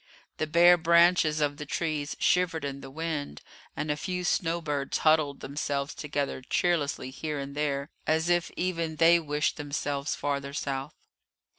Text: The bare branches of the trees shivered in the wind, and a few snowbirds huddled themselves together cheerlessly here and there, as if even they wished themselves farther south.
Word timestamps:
The 0.37 0.47
bare 0.47 0.77
branches 0.79 1.41
of 1.41 1.57
the 1.57 1.65
trees 1.67 2.15
shivered 2.17 2.65
in 2.65 2.81
the 2.81 2.89
wind, 2.89 3.43
and 3.75 3.91
a 3.91 3.95
few 3.95 4.23
snowbirds 4.23 4.97
huddled 4.97 5.41
themselves 5.41 5.93
together 5.93 6.41
cheerlessly 6.41 7.11
here 7.11 7.37
and 7.37 7.53
there, 7.53 7.91
as 8.07 8.27
if 8.27 8.49
even 8.57 8.95
they 8.95 9.19
wished 9.19 9.57
themselves 9.57 10.15
farther 10.15 10.53
south. 10.53 10.95